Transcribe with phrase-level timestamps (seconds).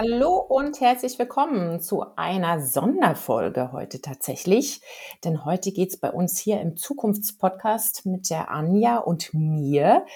[0.00, 4.80] Hallo und herzlich willkommen zu einer Sonderfolge heute tatsächlich.
[5.24, 10.06] Denn heute geht es bei uns hier im Zukunftspodcast mit der Anja und mir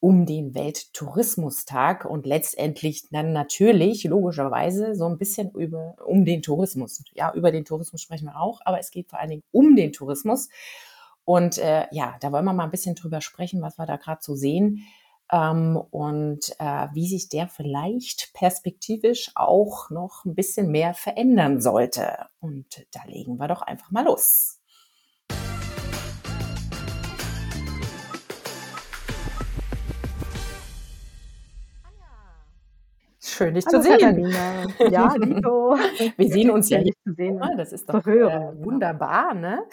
[0.00, 7.02] um den Welttourismustag und letztendlich dann natürlich logischerweise so ein bisschen über, um den Tourismus.
[7.14, 9.94] Ja, über den Tourismus sprechen wir auch, aber es geht vor allen Dingen um den
[9.94, 10.50] Tourismus.
[11.24, 14.20] Und äh, ja, da wollen wir mal ein bisschen drüber sprechen, was wir da gerade
[14.22, 14.84] so sehen
[15.32, 22.26] ähm, und äh, wie sich der vielleicht perspektivisch auch noch ein bisschen mehr verändern sollte.
[22.40, 24.58] Und da legen wir doch einfach mal los.
[33.24, 33.98] Schön, dich Hallo, zu sehen.
[33.98, 34.66] Katharina.
[34.90, 35.76] Ja, Dito.
[36.16, 37.40] Wir sehen uns ja hier zu sehen.
[37.56, 39.64] Das ist doch äh, wunderbar, ne?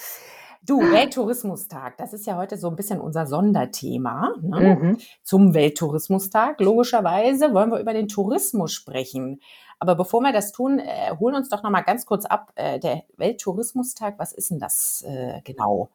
[0.62, 4.76] Du, Welttourismustag, das ist ja heute so ein bisschen unser Sonderthema ne?
[4.76, 4.98] mhm.
[5.24, 6.60] zum Welttourismustag.
[6.60, 9.40] Logischerweise wollen wir über den Tourismus sprechen.
[9.80, 12.52] Aber bevor wir das tun, äh, holen uns doch noch mal ganz kurz ab.
[12.56, 15.90] Äh, der Welttourismustag, was ist denn das äh, genau?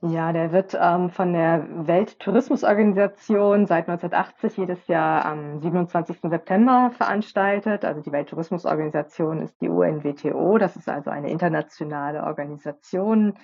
[0.00, 6.18] Ja, der wird ähm, von der Welttourismusorganisation seit 1980 jedes Jahr am 27.
[6.22, 7.84] September veranstaltet.
[7.84, 10.58] Also die Welttourismusorganisation ist die UNWTO.
[10.58, 13.34] Das ist also eine internationale Organisation,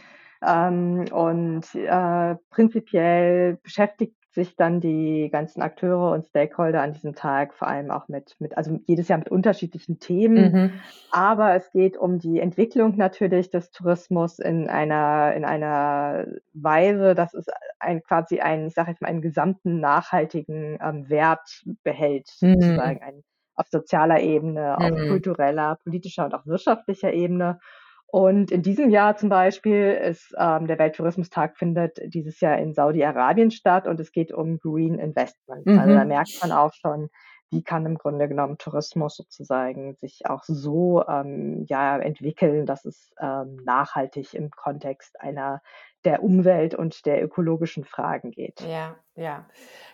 [0.47, 7.53] ähm, und äh, prinzipiell beschäftigt sich dann die ganzen Akteure und Stakeholder an diesem Tag
[7.53, 10.53] vor allem auch mit, mit also jedes Jahr mit unterschiedlichen Themen.
[10.53, 10.73] Mhm.
[11.11, 17.35] Aber es geht um die Entwicklung natürlich des Tourismus in einer, in einer Weise, dass
[17.35, 17.47] es
[17.81, 22.61] ein, quasi einen, ich sage jetzt mal, einen gesamten nachhaltigen ähm, Wert behält, mhm.
[22.61, 23.25] sozusagen ein,
[23.57, 25.09] auf sozialer Ebene, auf mhm.
[25.09, 27.59] kultureller, politischer und auch wirtschaftlicher Ebene.
[28.13, 33.51] Und in diesem Jahr zum Beispiel ist ähm, der Welttourismustag findet dieses Jahr in Saudi-Arabien
[33.51, 35.67] statt und es geht um Green Investment.
[35.67, 35.79] Mhm.
[35.79, 37.09] Also da merkt man auch schon,
[37.51, 43.13] wie kann im Grunde genommen Tourismus sozusagen sich auch so ähm, ja entwickeln, dass es
[43.21, 45.61] ähm, nachhaltig im Kontext einer
[46.05, 48.61] der Umwelt und der ökologischen Fragen geht.
[48.63, 49.47] Ja, ja.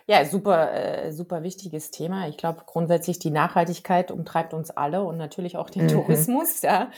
[0.09, 2.29] Ja, super, äh, super wichtiges Thema.
[2.29, 5.89] Ich glaube, grundsätzlich die Nachhaltigkeit umtreibt uns alle und natürlich auch den mhm.
[5.89, 6.61] Tourismus.
[6.61, 6.91] Ja.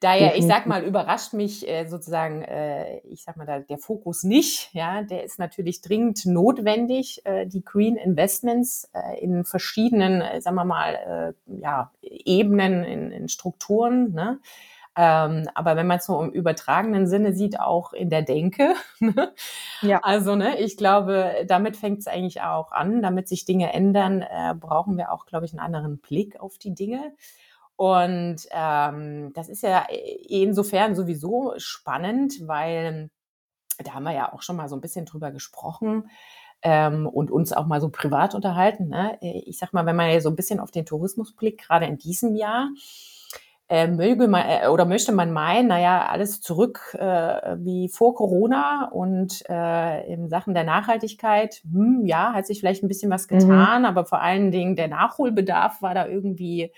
[0.00, 4.24] Daher, ich sag mal, überrascht mich äh, sozusagen, äh, ich sag mal, da, der Fokus
[4.24, 4.70] nicht.
[4.74, 10.56] Ja, der ist natürlich dringend notwendig, äh, die Green Investments äh, in verschiedenen, äh, sagen
[10.56, 14.12] wir mal, äh, ja, Ebenen, in, in Strukturen.
[14.12, 14.40] Ne?
[14.96, 18.74] Ähm, aber wenn man es so im übertragenen Sinne sieht, auch in der Denke.
[18.98, 19.32] Ne?
[19.82, 20.00] ja.
[20.02, 23.02] Also, ne, ich glaube, damit fängt es eigentlich auch an.
[23.02, 26.74] Damit sich Dinge ändern, äh, brauchen wir auch, glaube ich, einen anderen Blick auf die
[26.74, 27.14] Dinge.
[27.76, 29.86] Und ähm, das ist ja
[30.28, 33.10] insofern sowieso spannend, weil
[33.84, 36.08] da haben wir ja auch schon mal so ein bisschen drüber gesprochen
[36.62, 38.88] ähm, und uns auch mal so privat unterhalten.
[38.88, 39.18] Ne?
[39.20, 41.98] Ich sag mal, wenn man ja so ein bisschen auf den Tourismus blickt, gerade in
[41.98, 42.70] diesem Jahr,
[43.68, 48.88] äh, möge man äh, oder möchte man meinen, naja, alles zurück äh, wie vor Corona
[48.92, 53.38] und äh, in Sachen der Nachhaltigkeit, hm, ja, hat sich vielleicht ein bisschen was mhm.
[53.38, 53.86] getan, mhm.
[53.86, 56.72] aber vor allen Dingen der Nachholbedarf war da irgendwie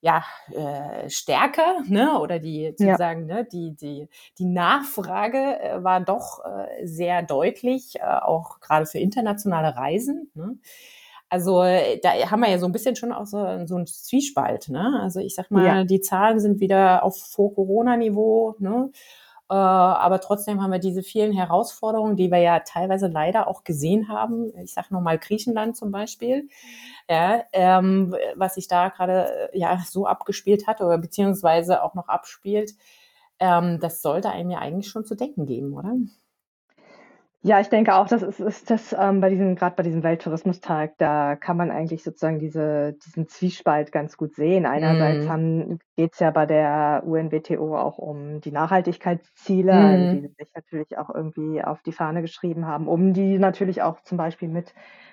[0.00, 2.18] ja äh, stärker, ne?
[2.20, 3.36] Oder die sozusagen, ja.
[3.36, 4.08] ne, die, die,
[4.38, 10.30] die Nachfrage äh, war doch äh, sehr deutlich, äh, auch gerade für internationale Reisen.
[10.34, 10.58] Ne?
[11.34, 14.68] Also da haben wir ja so ein bisschen schon auch so, so einen Zwiespalt.
[14.68, 15.00] Ne?
[15.02, 15.82] Also ich sag mal, ja.
[15.82, 18.54] die Zahlen sind wieder auf Vor-Corona-Niveau.
[18.60, 18.92] Ne?
[19.50, 24.06] Äh, aber trotzdem haben wir diese vielen Herausforderungen, die wir ja teilweise leider auch gesehen
[24.06, 24.56] haben.
[24.62, 26.48] Ich sage nochmal Griechenland zum Beispiel,
[27.10, 32.06] ja, ähm, was sich da gerade äh, ja so abgespielt hat oder beziehungsweise auch noch
[32.06, 32.74] abspielt.
[33.40, 35.96] Ähm, das sollte einem ja eigentlich schon zu denken geben, oder?
[37.46, 40.94] Ja, ich denke auch, das ist, ist das ähm, bei diesem, gerade bei diesem Welttourismustag,
[40.96, 44.64] da kann man eigentlich sozusagen diese, diesen Zwiespalt ganz gut sehen.
[44.64, 45.74] Einerseits mm.
[45.94, 49.76] geht es ja bei der UNWTO auch um die Nachhaltigkeitsziele, mm.
[49.76, 53.82] also die sie sich natürlich auch irgendwie auf die Fahne geschrieben haben, um die natürlich
[53.82, 54.72] auch zum Beispiel mit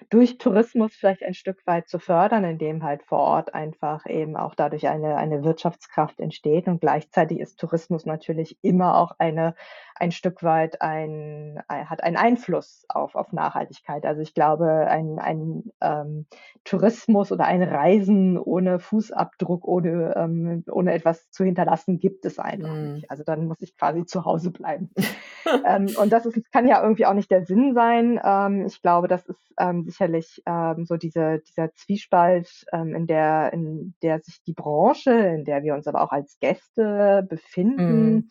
[0.10, 4.56] durch Tourismus vielleicht ein Stück weit zu fördern, indem halt vor Ort einfach eben auch
[4.56, 6.68] dadurch eine, eine Wirtschaftskraft entsteht.
[6.68, 9.56] Und gleichzeitig ist Tourismus natürlich immer auch eine,
[9.96, 14.06] ein Stück weit ein, hat einen Einfluss auf, auf Nachhaltigkeit.
[14.06, 16.28] Also ich glaube, ein, ein ähm,
[16.64, 22.76] Tourismus oder ein Reisen ohne Fußabdruck, ohne, ähm, ohne etwas zu hinterlassen, gibt es einfach
[22.76, 22.94] mm.
[22.94, 23.10] nicht.
[23.10, 24.92] Also dann muss ich quasi zu Hause bleiben.
[25.66, 28.20] ähm, und das ist, kann ja irgendwie auch nicht der Sinn sein.
[28.24, 33.96] Ähm, ich glaube, das ist ähm, sicherlich ähm, so diese, dieser Zwiespalt, in, der, in
[34.04, 38.30] der sich die Branche, in der wir uns aber auch als Gäste befinden, mm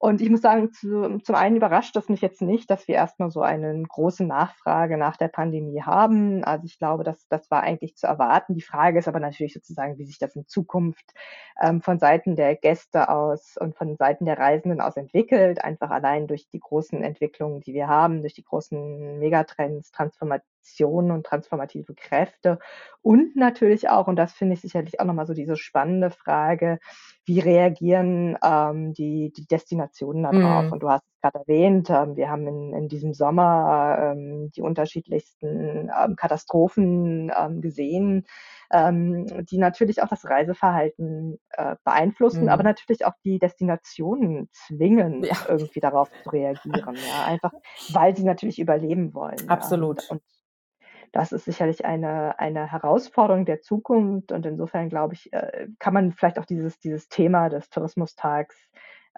[0.00, 3.30] Und ich muss sagen, zu, zum einen überrascht das mich jetzt nicht, dass wir erstmal
[3.32, 6.44] so eine große Nachfrage nach der Pandemie haben.
[6.44, 8.54] Also ich glaube, das, das war eigentlich zu erwarten.
[8.54, 11.04] Die Frage ist aber natürlich sozusagen, wie sich das in Zukunft
[11.60, 15.64] ähm, von Seiten der Gäste aus und von Seiten der Reisenden aus entwickelt.
[15.64, 19.90] Einfach allein durch die großen Entwicklungen, die wir haben, durch die großen Megatrends,
[20.68, 22.58] Transformationen und transformative Kräfte.
[23.02, 26.78] Und natürlich auch, und das finde ich sicherlich auch nochmal so diese spannende Frage,
[27.24, 30.70] wie reagieren ähm, die, die Destinationen darauf?
[30.70, 30.72] Mm.
[30.72, 34.62] Und du hast es gerade erwähnt, ähm, wir haben in, in diesem Sommer ähm, die
[34.62, 38.26] unterschiedlichsten ähm, Katastrophen ähm, gesehen,
[38.72, 42.48] ähm, die natürlich auch das Reiseverhalten äh, beeinflussen, mm.
[42.48, 45.36] aber natürlich auch die Destinationen zwingen, ja.
[45.48, 46.96] irgendwie darauf zu reagieren.
[46.96, 47.52] ja, einfach,
[47.92, 49.48] weil sie natürlich überleben wollen.
[49.48, 50.02] Absolut.
[50.02, 50.08] Ja.
[50.10, 50.22] Und,
[51.12, 56.12] das ist sicherlich eine, eine Herausforderung der Zukunft und insofern glaube ich, äh, kann man
[56.12, 58.56] vielleicht auch dieses, dieses Thema des Tourismustags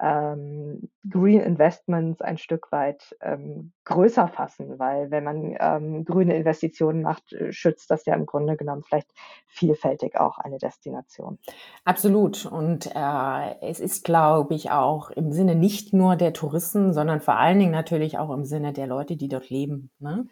[0.01, 7.03] ähm, Green Investments ein Stück weit ähm, größer fassen, weil wenn man ähm, grüne Investitionen
[7.03, 9.13] macht, äh, schützt das ja im Grunde genommen vielleicht
[9.47, 11.39] vielfältig auch eine Destination.
[11.85, 12.47] Absolut.
[12.47, 17.37] Und äh, es ist, glaube ich, auch im Sinne nicht nur der Touristen, sondern vor
[17.37, 19.91] allen Dingen natürlich auch im Sinne der Leute, die dort leben.
[19.99, 20.27] Ne?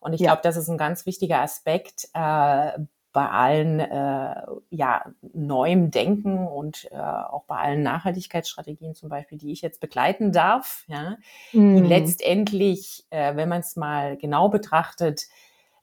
[0.00, 0.32] Und ich ja.
[0.32, 2.08] glaube, das ist ein ganz wichtiger Aspekt.
[2.12, 2.72] Äh,
[3.14, 9.52] bei allen äh, ja, neuem Denken und äh, auch bei allen Nachhaltigkeitsstrategien zum Beispiel, die
[9.52, 11.12] ich jetzt begleiten darf, ja,
[11.52, 11.76] mm.
[11.76, 11.84] die mhm.
[11.84, 15.28] letztendlich, äh, wenn man es mal genau betrachtet,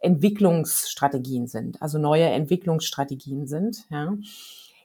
[0.02, 3.86] Entwicklungsstrategien sind, also neue Entwicklungsstrategien sind.
[3.90, 4.14] Ja.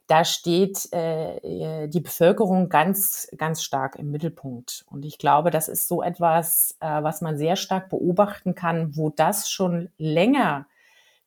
[0.07, 4.85] Da steht äh, die Bevölkerung ganz, ganz stark im Mittelpunkt.
[4.89, 9.11] Und ich glaube, das ist so etwas, äh, was man sehr stark beobachten kann, wo
[9.11, 10.67] das schon länger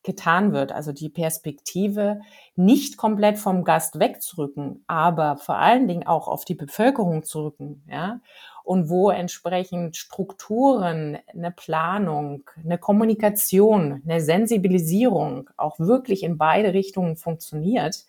[0.02, 0.72] getan wird.
[0.72, 2.20] Also die Perspektive
[2.56, 7.84] nicht komplett vom Gast wegzurücken, aber vor allen Dingen auch auf die Bevölkerung zu rücken,
[7.88, 8.20] ja.
[8.64, 17.16] Und wo entsprechend Strukturen, eine Planung, eine Kommunikation, eine Sensibilisierung auch wirklich in beide Richtungen
[17.16, 18.04] funktioniert.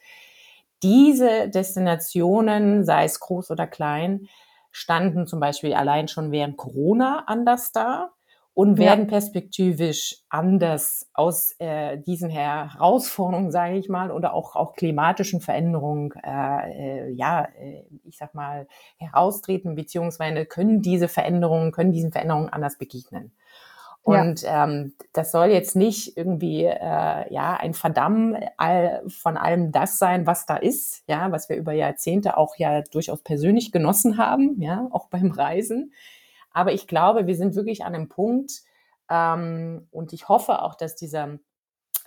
[0.84, 4.28] Diese Destinationen, sei es groß oder klein,
[4.72, 8.12] standen zum Beispiel allein schon während Corona anders da
[8.54, 9.10] und werden ja.
[9.10, 17.08] perspektivisch anders aus äh, diesen Herausforderungen, sage ich mal, oder auch, auch klimatischen Veränderungen, äh,
[17.08, 18.68] äh, ja, äh, ich sag mal,
[18.98, 23.32] heraustreten, beziehungsweise können diese Veränderungen, können diesen Veränderungen anders begegnen.
[24.04, 24.66] Und ja.
[24.66, 30.26] ähm, das soll jetzt nicht irgendwie äh, ja ein Verdammen all, von allem das sein,
[30.26, 34.88] was da ist, ja, was wir über Jahrzehnte auch ja durchaus persönlich genossen haben, ja,
[34.92, 35.94] auch beim Reisen.
[36.54, 38.62] Aber ich glaube, wir sind wirklich an einem Punkt
[39.10, 41.40] ähm, und ich hoffe auch, dass dieser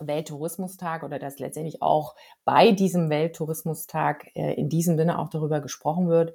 [0.00, 2.14] Welttourismustag oder dass letztendlich auch
[2.44, 6.34] bei diesem Welttourismustag äh, in diesem Sinne auch darüber gesprochen wird,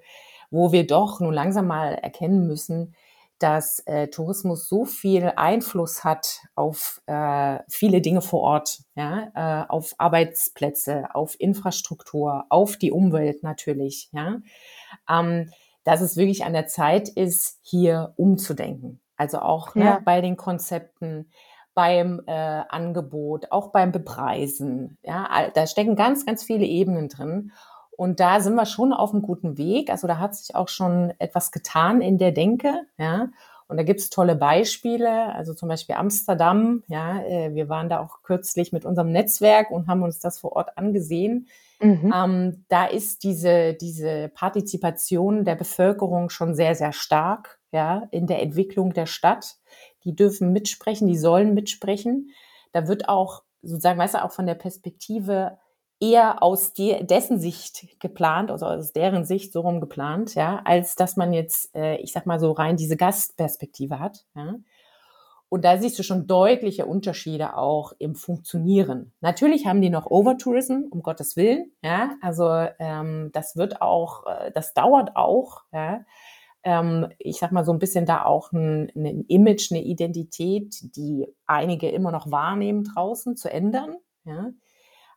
[0.51, 2.95] wo wir doch nun langsam mal erkennen müssen,
[3.39, 9.69] dass äh, Tourismus so viel Einfluss hat auf äh, viele Dinge vor Ort, ja, äh,
[9.69, 14.39] auf Arbeitsplätze, auf Infrastruktur, auf die Umwelt natürlich, ja.
[15.09, 15.51] Ähm,
[15.89, 18.99] dass es wirklich an der Zeit ist, hier umzudenken.
[19.17, 19.93] Also auch ne, ja.
[19.95, 21.31] ne, bei den Konzepten,
[21.73, 24.97] beim äh, Angebot, auch beim Bepreisen.
[25.03, 27.51] Ja, da stecken ganz, ganz viele Ebenen drin.
[27.97, 29.89] Und da sind wir schon auf einem guten Weg.
[29.89, 32.85] Also da hat sich auch schon etwas getan in der Denke.
[32.97, 33.29] Ja.
[33.69, 36.83] Und da gibt es tolle Beispiele, also zum Beispiel Amsterdam.
[36.87, 40.53] Ja, äh, wir waren da auch kürzlich mit unserem Netzwerk und haben uns das vor
[40.53, 41.47] Ort angesehen.
[41.79, 42.13] Mhm.
[42.13, 48.41] Ähm, da ist diese, diese Partizipation der Bevölkerung schon sehr, sehr stark, ja, in der
[48.41, 49.57] Entwicklung der Stadt.
[50.03, 52.31] Die dürfen mitsprechen, die sollen mitsprechen.
[52.71, 55.59] Da wird auch sozusagen, weißt du, auch von der Perspektive
[55.99, 60.95] eher aus die, dessen Sicht geplant, also aus deren Sicht so rum geplant, ja, als
[60.95, 64.55] dass man jetzt, äh, ich sag mal so rein diese Gastperspektive hat, ja.
[65.51, 69.13] Und da siehst du schon deutliche Unterschiede auch im Funktionieren.
[69.19, 71.71] Natürlich haben die noch Overtourism, um Gottes Willen.
[71.81, 75.63] Ja, also ähm, das wird auch, äh, das dauert auch.
[75.73, 76.05] Ja.
[76.61, 81.25] Ähm, ich sag mal so ein bisschen da auch ein, ein Image, eine Identität, die
[81.47, 83.95] einige immer noch wahrnehmen draußen, zu ändern.
[84.25, 84.51] Ja.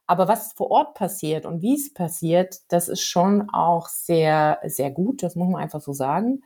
[0.06, 4.90] Aber was vor Ort passiert und wie es passiert, das ist schon auch sehr, sehr
[4.90, 5.22] gut.
[5.22, 6.42] Das muss man einfach so sagen.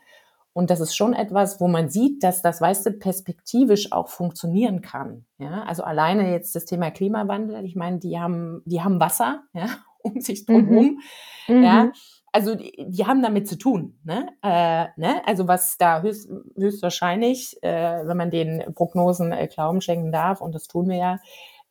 [0.56, 4.80] Und das ist schon etwas, wo man sieht, dass das, weißt du, perspektivisch auch funktionieren
[4.80, 5.26] kann.
[5.36, 7.62] Ja, also alleine jetzt das Thema Klimawandel.
[7.66, 9.66] Ich meine, die haben, die haben Wasser, ja,
[10.02, 11.00] um sich drumherum.
[11.46, 11.62] Mhm.
[11.62, 11.92] Ja, mhm.
[12.32, 13.98] also die, die, haben damit zu tun.
[14.02, 14.28] Ne?
[14.42, 15.20] Äh, ne?
[15.26, 20.54] Also was da höchst, höchstwahrscheinlich, äh, wenn man den Prognosen äh, Glauben schenken darf, und
[20.54, 21.18] das tun wir ja,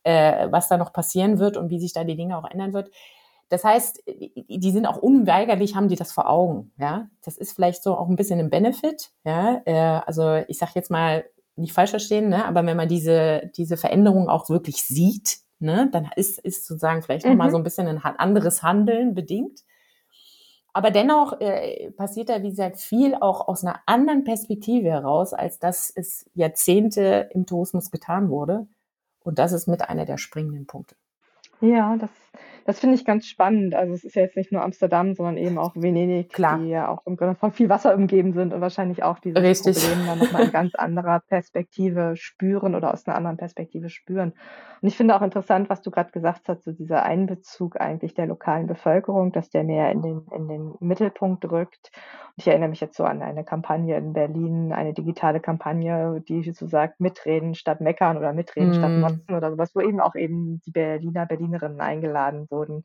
[0.06, 2.90] äh, was da noch passieren wird und wie sich da die Dinge auch ändern wird,
[3.48, 6.72] Das heißt, die sind auch unweigerlich, haben die das vor Augen.
[6.78, 9.10] Ja, das ist vielleicht so auch ein bisschen ein Benefit.
[9.24, 11.24] Ja, äh, also ich sage jetzt mal
[11.56, 12.44] nicht falsch verstehen, ne?
[12.44, 17.24] aber wenn man diese diese Veränderung auch wirklich sieht, ne, dann ist ist sozusagen vielleicht
[17.24, 17.32] mhm.
[17.32, 17.52] noch mal mhm.
[17.52, 19.60] so ein bisschen ein anderes Handeln bedingt.
[20.72, 25.58] Aber dennoch äh, passiert da, wie gesagt, viel auch aus einer anderen Perspektive heraus, als
[25.58, 28.66] dass es Jahrzehnte im Tourismus getan wurde.
[29.26, 30.94] Und das ist mit einer der springenden Punkte.
[31.60, 32.10] Ja, das
[32.66, 33.74] das finde ich ganz spannend.
[33.74, 36.58] Also, es ist ja jetzt nicht nur Amsterdam, sondern eben auch Venedig, Klar.
[36.58, 39.76] die ja auch im Grunde von viel Wasser umgeben sind und wahrscheinlich auch dieses Richtig.
[39.76, 44.34] Problem dann nochmal in ganz anderer Perspektive spüren oder aus einer anderen Perspektive spüren.
[44.82, 48.26] Und ich finde auch interessant, was du gerade gesagt hast, so dieser Einbezug eigentlich der
[48.26, 51.90] lokalen Bevölkerung, dass der mehr in den in den Mittelpunkt rückt.
[51.94, 56.50] Und ich erinnere mich jetzt so an eine Kampagne in Berlin, eine digitale Kampagne, die
[56.52, 59.00] so sagt: „Mitreden statt meckern“ oder „Mitreden statt Mhm.
[59.00, 62.84] motzen“ oder sowas, wo eben auch eben die Berliner, Berlinerinnen eingeladen wurden,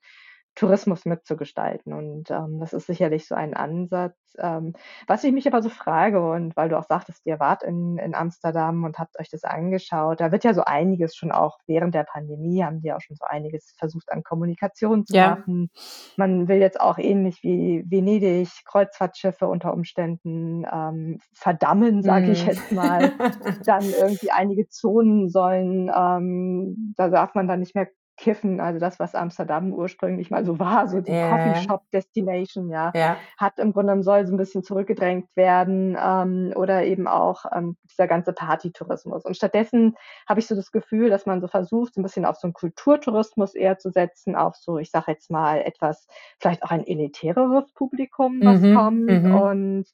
[0.55, 1.93] Tourismus mitzugestalten.
[1.93, 4.17] Und ähm, das ist sicherlich so ein Ansatz.
[4.37, 4.73] Ähm,
[5.07, 8.13] was ich mich aber so frage, und weil du auch sagtest, ihr wart in, in
[8.15, 12.03] Amsterdam und habt euch das angeschaut, da wird ja so einiges schon auch während der
[12.03, 15.21] Pandemie, haben die auch schon so einiges versucht an Kommunikation zu Ja.
[15.21, 15.69] machen.
[16.17, 22.45] Man will jetzt auch ähnlich wie Venedig Kreuzfahrtschiffe unter Umständen ähm, verdammen, sage ich Mhm.
[22.45, 23.13] jetzt mal.
[23.65, 27.87] Dann irgendwie einige Zonen sollen, ähm, da darf man dann nicht mehr
[28.21, 31.51] Kiffen, also das, was Amsterdam ursprünglich mal so war, so die Ja.
[31.55, 33.31] Shop Destination, ja, Ja.
[33.37, 37.77] hat im Grunde genommen soll so ein bisschen zurückgedrängt werden, ähm, oder eben auch, ähm,
[37.91, 39.25] dieser ganze Partytourismus.
[39.25, 39.95] Und stattdessen
[40.29, 42.53] habe ich so das Gefühl, dass man so versucht, so ein bisschen auf so 'n
[42.53, 46.07] Kulturtourismus eher zu setzen, auf so, ich sage jetzt mal, etwas
[46.39, 48.69] vielleicht auch ein elitäreres Publikum, was Mhm.
[48.69, 49.25] kommt.
[49.25, 49.41] Mhm.
[49.41, 49.85] Und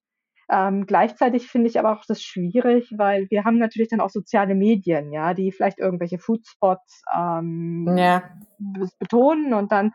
[0.49, 4.55] ähm, gleichzeitig finde ich aber auch das schwierig, weil wir haben natürlich dann auch soziale
[4.55, 8.23] Medien, ja, die vielleicht irgendwelche Foodspots ähm, Ja.
[8.99, 9.91] betonen und dann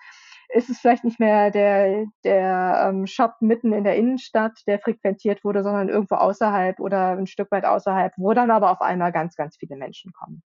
[0.55, 5.45] ist es vielleicht nicht mehr der, der ähm, Shop mitten in der Innenstadt, der frequentiert
[5.45, 9.35] wurde, sondern irgendwo außerhalb oder ein Stück weit außerhalb, wo dann aber auf einmal ganz,
[9.35, 10.43] ganz viele Menschen kommen.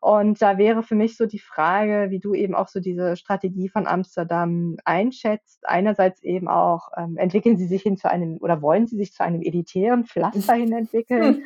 [0.00, 3.68] Und da wäre für mich so die Frage, wie du eben auch so diese Strategie
[3.68, 5.66] von Amsterdam einschätzt.
[5.66, 9.24] Einerseits eben auch, ähm, entwickeln sie sich hin zu einem oder wollen sie sich zu
[9.24, 11.42] einem elitären Pflaster hin entwickeln?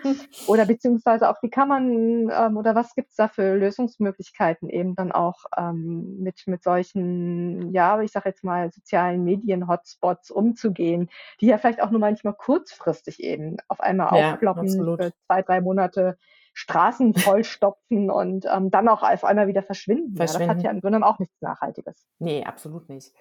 [0.46, 5.12] Oder beziehungsweise auch, wie kann man ähm, oder was gibt's da für Lösungsmöglichkeiten eben dann
[5.12, 11.08] auch ähm, mit, mit solchen, ja, ich sage jetzt mal, sozialen Medien-Hotspots umzugehen,
[11.40, 15.02] die ja vielleicht auch nur manchmal kurzfristig eben auf einmal Ja, aufploppen absolut.
[15.02, 16.18] für zwei, drei Monate
[16.54, 20.14] Straßen vollstopfen und ähm, dann auch auf einmal wieder verschwinden.
[20.16, 20.64] Ja, das hat Verschwinden.
[20.64, 22.06] ja im Grunde auch nichts Nachhaltiges.
[22.18, 23.12] Nee, absolut nicht.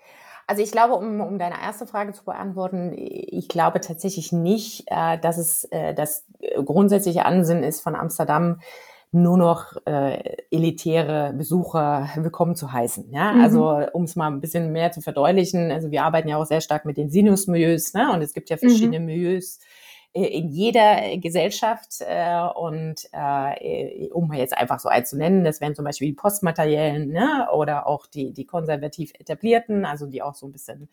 [0.47, 5.17] Also ich glaube, um, um deine erste Frage zu beantworten, ich glaube tatsächlich nicht, äh,
[5.19, 6.25] dass es äh, das
[6.65, 8.59] grundsätzliche Ansinnen ist von Amsterdam,
[9.13, 13.11] nur noch äh, elitäre Besucher willkommen zu heißen.
[13.11, 13.33] Ja?
[13.33, 13.41] Mhm.
[13.41, 16.61] Also um es mal ein bisschen mehr zu verdeutlichen, also wir arbeiten ja auch sehr
[16.61, 18.11] stark mit den Sinus-Milieus ne?
[18.13, 19.05] und es gibt ja verschiedene Mhm.
[19.05, 19.59] Milieus
[20.13, 25.73] in jeder Gesellschaft äh, und äh, um jetzt einfach so eins zu nennen, das wären
[25.73, 27.47] zum Beispiel die Postmateriellen ne?
[27.53, 30.89] oder auch die, die konservativ etablierten, also die auch so ein bisschen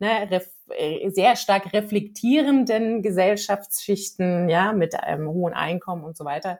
[0.00, 0.28] ne,
[0.70, 6.58] äh, sehr stark reflektierenden Gesellschaftsschichten, ja, mit einem hohen Einkommen und so weiter.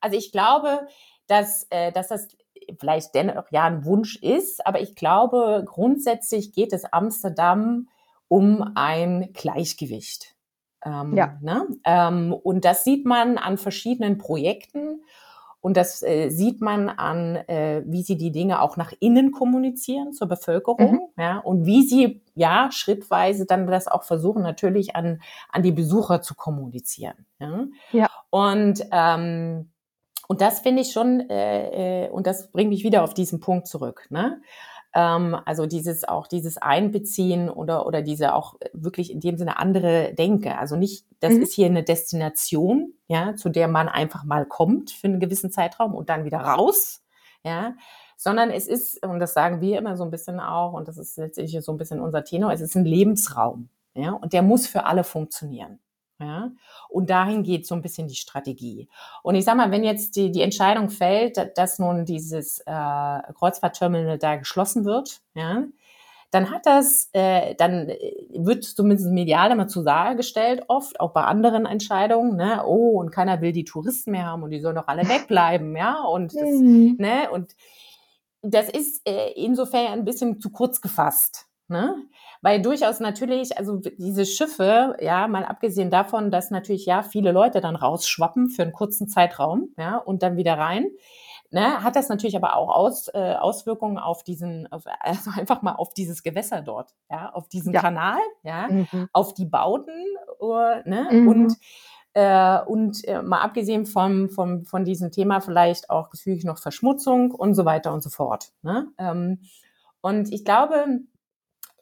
[0.00, 0.86] Also ich glaube,
[1.26, 2.28] dass, äh, dass das
[2.80, 7.88] vielleicht dennoch ja ein Wunsch ist, aber ich glaube, grundsätzlich geht es Amsterdam
[8.28, 10.33] um ein Gleichgewicht.
[10.84, 11.38] Ähm, Ja.
[11.40, 11.66] ne?
[11.84, 15.02] ähm, und das sieht man an verschiedenen Projekten
[15.60, 20.12] und das äh, sieht man an, äh, wie sie die Dinge auch nach innen kommunizieren
[20.12, 21.00] zur Bevölkerung, Mhm.
[21.22, 26.20] ja, und wie sie ja schrittweise dann das auch versuchen, natürlich an, an die Besucher
[26.20, 27.24] zu kommunizieren.
[27.38, 27.64] Ja.
[27.92, 28.10] Ja.
[28.30, 29.70] Und ähm,
[30.26, 33.66] und das finde ich schon, äh, äh, und das bringt mich wieder auf diesen Punkt
[33.66, 34.06] zurück.
[34.10, 34.40] Ne?
[34.94, 40.14] Ähm, also dieses auch dieses Einbeziehen oder oder diese auch wirklich in dem Sinne andere
[40.14, 40.56] Denke.
[40.58, 41.42] Also nicht, das Mhm.
[41.42, 45.94] ist hier eine Destination, ja, zu der man einfach mal kommt für einen gewissen Zeitraum
[45.94, 47.02] und dann wieder raus,
[47.44, 47.74] ja,
[48.16, 51.16] sondern es ist und das sagen wir immer so ein bisschen auch und das ist
[51.18, 52.52] letztlich so ein bisschen unser Tenor.
[52.52, 55.80] Es ist ein Lebensraum, ja, und der muss für alle funktionieren.
[56.20, 56.52] Ja,
[56.88, 58.88] und dahin geht so ein bisschen die Strategie.
[59.24, 63.18] Und ich sag mal, wenn jetzt die, die Entscheidung fällt, da- dass nun dieses äh,
[63.36, 65.64] Kreuzfahrtterminal da geschlossen wird, ja,
[66.30, 67.98] dann hat das, äh, dann äh,
[68.32, 73.10] wird zumindest medial immer zur Sache gestellt, oft auch bei anderen Entscheidungen, ne, oh, und
[73.10, 76.48] keiner will die Touristen mehr haben und die sollen doch alle wegbleiben, ja, und das,
[76.48, 76.94] Mhm.
[76.98, 77.56] ne, und
[78.42, 81.46] das ist äh, insofern ein bisschen zu kurz gefasst.
[81.68, 81.96] Ne?
[82.42, 87.62] Weil durchaus natürlich, also diese Schiffe, ja, mal abgesehen davon, dass natürlich ja viele Leute
[87.62, 90.90] dann rausschwappen für einen kurzen Zeitraum, ja, und dann wieder rein.
[91.50, 95.74] ne, hat das natürlich aber auch Aus, äh, Auswirkungen auf diesen, auf, also einfach mal
[95.74, 97.80] auf dieses Gewässer dort, ja, auf diesen ja.
[97.80, 99.08] Kanal, ja, mhm.
[99.12, 100.04] auf die Bauten,
[100.40, 101.28] uh, ne, mhm.
[101.28, 101.56] und
[102.14, 107.32] äh, und äh, mal abgesehen vom, vom, von diesem Thema vielleicht auch gefügig noch Verschmutzung
[107.32, 108.52] und so weiter und so fort.
[108.62, 108.86] Ne?
[108.98, 109.40] Ähm,
[110.00, 111.00] und ich glaube,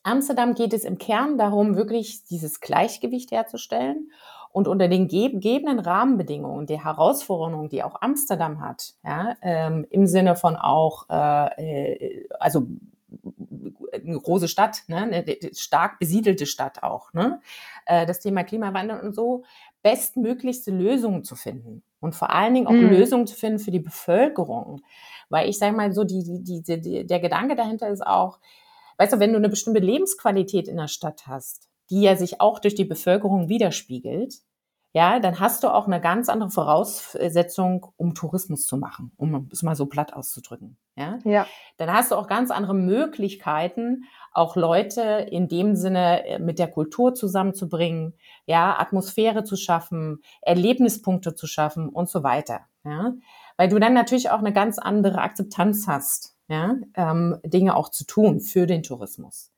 [0.02, 4.11] Amsterdam geht es im Kern darum, wirklich dieses Gleichgewicht herzustellen
[4.50, 10.37] und unter den gegebenen Rahmenbedingungen, der Herausforderungen, die auch Amsterdam hat, ja, ähm, im Sinne
[10.37, 12.66] von auch, äh, äh also
[13.92, 17.40] eine große Stadt, ne, eine stark besiedelte Stadt auch, ne,
[17.87, 19.44] äh, das Thema Klimawandel und so,
[19.82, 22.90] bestmöglichste Lösungen zu finden und vor allen Dingen auch mhm.
[22.90, 24.82] Lösungen zu finden für die Bevölkerung.
[25.28, 28.38] Weil ich sage mal so, die, die, die, die, der Gedanke dahinter ist auch,
[28.99, 32.58] weißt du, wenn du eine bestimmte Lebensqualität in der Stadt hast, die ja sich auch
[32.58, 34.42] durch die Bevölkerung widerspiegelt,
[34.94, 39.62] ja, dann hast du auch eine ganz andere Voraussetzung, um Tourismus zu machen, um es
[39.62, 40.76] mal so platt auszudrücken.
[40.96, 41.18] Ja?
[41.25, 41.46] ja.
[41.78, 46.68] Dann hast du auch ganz andere Möglichkeiten, auch Leute in dem Sinne äh, mit der
[46.68, 52.61] Kultur zusammenzubringen, ja, Atmosphäre zu schaffen, Erlebnispunkte zu schaffen und so weiter.
[52.84, 53.14] Ja?
[53.56, 58.04] Weil du dann natürlich auch eine ganz andere Akzeptanz hast, ja, ähm, Dinge auch zu
[58.04, 59.50] tun für den Tourismus.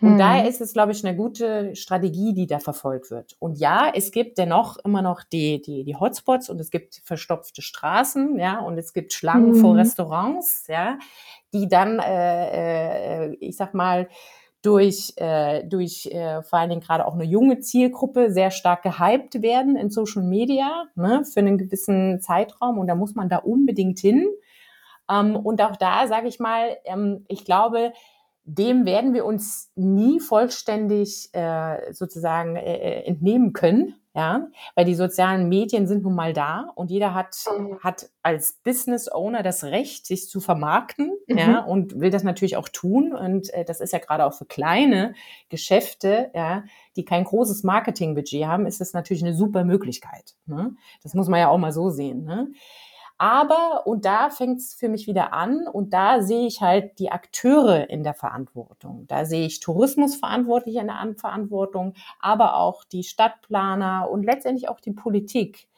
[0.00, 0.18] Und mhm.
[0.18, 3.36] daher ist es, glaube ich, eine gute Strategie, die da verfolgt wird.
[3.38, 7.62] Und ja, es gibt dennoch immer noch die, die, die Hotspots und es gibt verstopfte
[7.62, 9.60] Straßen, ja, und es gibt Schlangen mhm.
[9.60, 10.98] vor Restaurants, ja,
[11.52, 14.08] die dann, äh, äh, ich sag mal,
[14.62, 19.42] durch, äh, durch äh, vor allen Dingen gerade auch eine junge Zielgruppe sehr stark gehypt
[19.42, 23.98] werden in Social Media ne, für einen gewissen Zeitraum und da muss man da unbedingt
[23.98, 24.26] hin.
[25.10, 27.92] Ähm, und auch da sage ich mal, ähm, ich glaube,
[28.44, 34.94] dem werden wir uns nie vollständig äh, sozusagen äh, äh, entnehmen können, ja, weil die
[34.94, 37.78] sozialen Medien sind nun mal da und jeder hat mhm.
[37.80, 41.38] hat als Business Owner das Recht, sich zu vermarkten, mhm.
[41.38, 44.44] ja, und will das natürlich auch tun und äh, das ist ja gerade auch für
[44.44, 45.14] kleine
[45.48, 46.64] Geschäfte, ja,
[46.96, 50.34] die kein großes Marketingbudget haben, ist das natürlich eine super Möglichkeit.
[50.46, 50.76] Ne?
[51.02, 52.24] Das muss man ja auch mal so sehen.
[52.24, 52.48] Ne?
[53.16, 57.12] Aber, und da fängt es für mich wieder an, und da sehe ich halt die
[57.12, 59.06] Akteure in der Verantwortung.
[59.06, 64.92] Da sehe ich Tourismusverantwortliche in der Verantwortung, aber auch die Stadtplaner und letztendlich auch die
[64.92, 65.68] Politik.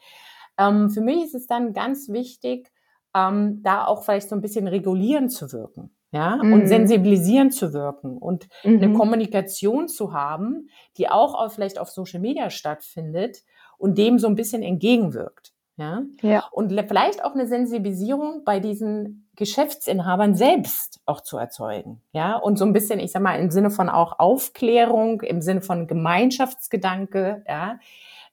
[0.57, 2.71] Ähm, für mich ist es dann ganz wichtig,
[3.15, 5.91] ähm, da auch vielleicht so ein bisschen regulieren zu wirken.
[6.11, 6.53] Ja, mhm.
[6.53, 8.77] und sensibilisieren zu wirken und mhm.
[8.77, 13.43] eine Kommunikation zu haben, die auch auf, vielleicht auf Social Media stattfindet
[13.77, 15.53] und dem so ein bisschen entgegenwirkt.
[15.77, 16.01] Ja?
[16.21, 16.43] ja.
[16.51, 22.01] Und vielleicht auch eine Sensibilisierung bei diesen Geschäftsinhabern selbst auch zu erzeugen.
[22.11, 22.35] Ja.
[22.35, 25.87] Und so ein bisschen, ich sag mal, im Sinne von auch Aufklärung, im Sinne von
[25.87, 27.79] Gemeinschaftsgedanke, ja.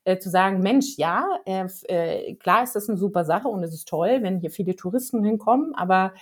[0.06, 3.72] Äh, zu sagen, Mensch, ja, äh, äh, klar ist das eine super Sache und es
[3.72, 6.12] ist toll, wenn hier viele Touristen hinkommen, aber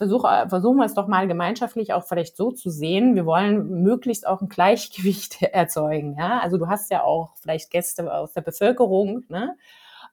[0.00, 3.14] versuch, äh, versuchen wir es doch mal gemeinschaftlich auch vielleicht so zu sehen.
[3.14, 6.16] Wir wollen möglichst auch ein Gleichgewicht erzeugen.
[6.18, 6.40] Ja?
[6.40, 9.56] Also du hast ja auch vielleicht Gäste aus der Bevölkerung, ne?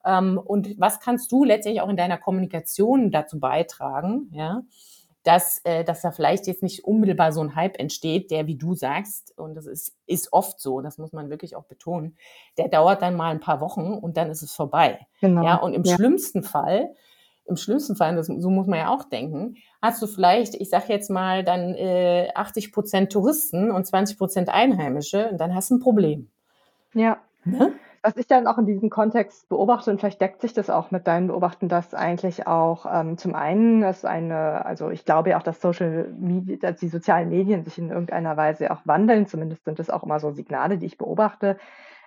[0.08, 4.64] Ähm, und was kannst du letztendlich auch in deiner Kommunikation dazu beitragen, ja,
[5.24, 8.76] dass, äh, dass da vielleicht jetzt nicht unmittelbar so ein Hype entsteht, der, wie du
[8.76, 12.16] sagst, und das ist, ist oft so, das muss man wirklich auch betonen,
[12.58, 15.06] der dauert dann mal ein paar Wochen und dann ist es vorbei.
[15.20, 15.44] Genau.
[15.44, 15.96] Ja, und im ja.
[15.96, 16.94] schlimmsten Fall,
[17.44, 20.88] im schlimmsten Fall, das, so muss man ja auch denken, hast du vielleicht, ich sag
[20.88, 25.76] jetzt mal, dann äh, 80 Prozent Touristen und 20 Prozent Einheimische und dann hast du
[25.76, 26.30] ein Problem.
[26.94, 27.18] Ja.
[27.44, 27.74] Ne?
[28.08, 31.08] Was ich dann auch in diesem Kontext beobachte, und vielleicht deckt sich das auch mit
[31.08, 35.44] deinen Beobachten, dass eigentlich auch ähm, zum einen, dass eine, also ich glaube ja auch,
[35.44, 39.78] dass Social Media, dass die sozialen Medien sich in irgendeiner Weise auch wandeln, zumindest sind
[39.78, 41.58] das auch immer so Signale, die ich beobachte,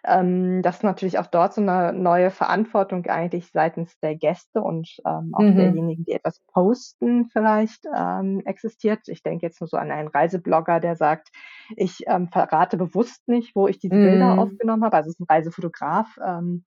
[0.05, 5.31] ähm, dass natürlich auch dort so eine neue Verantwortung eigentlich seitens der Gäste und ähm,
[5.33, 5.57] auch mhm.
[5.57, 9.09] derjenigen, die etwas posten, vielleicht ähm, existiert.
[9.09, 11.29] Ich denke jetzt nur so an einen Reiseblogger, der sagt,
[11.77, 14.05] ich ähm, verrate bewusst nicht, wo ich diese mhm.
[14.05, 14.97] Bilder aufgenommen habe.
[14.97, 16.19] Also es ist ein Reisefotograf.
[16.25, 16.65] Ähm,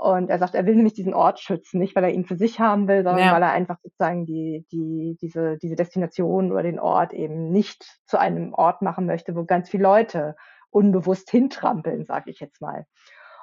[0.00, 2.58] und er sagt, er will nämlich diesen Ort schützen, nicht weil er ihn für sich
[2.58, 3.34] haben will, sondern ja.
[3.34, 8.18] weil er einfach sozusagen die, die, diese, diese Destination oder den Ort eben nicht zu
[8.18, 10.36] einem Ort machen möchte, wo ganz viele Leute
[10.70, 12.86] unbewusst hintrampeln, sage ich jetzt mal.